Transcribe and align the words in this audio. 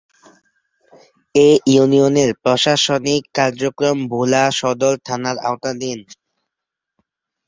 এ 1.35 1.49
ইউনিয়নের 1.73 2.29
প্রশাসনিক 2.43 3.21
কার্যক্রম 3.37 3.97
ভোলা 4.11 4.43
সদর 4.59 4.93
থানার 5.05 5.37
আওতাধীন। 5.47 5.99